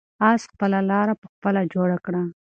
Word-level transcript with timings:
آس 0.29 0.41
خپله 0.51 0.79
لاره 0.89 1.13
په 1.21 1.27
خپله 1.33 1.61
جوړه 1.73 1.97
کړه. 2.05 2.21